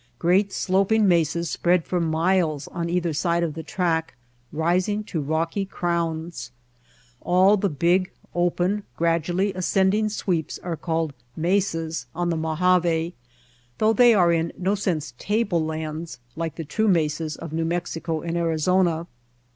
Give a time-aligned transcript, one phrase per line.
[0.17, 4.15] Great sloping mesas spread for miles on either side of the track,
[4.51, 6.49] rising to rocky crowns.
[7.21, 13.13] All the big, open, gradually ascending sweeps are called mesas on the Mojave,
[13.77, 18.21] though they are in no sense table lands like the true mesas of New Mexico
[18.23, 19.05] and Arizona.